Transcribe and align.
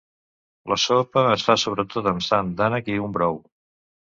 La 0.71 0.77
sopa 0.83 1.23
es 1.33 1.43
fa 1.49 1.57
sobretot 1.65 2.09
amb 2.13 2.25
sang 2.29 2.51
d'ànec 2.63 2.91
i 2.97 2.97
un 3.11 3.15
brou. 3.21 3.41